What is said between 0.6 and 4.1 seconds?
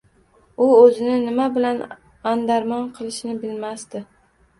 U o’zini nima bilan andarmon qilishini bilmasdi.